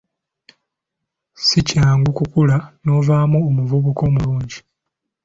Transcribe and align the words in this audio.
Si 1.45 1.59
kyangu 1.67 2.09
kukula 2.17 2.57
novaamu 2.85 3.37
omuvubuka 3.49 4.01
omulungi. 4.09 4.59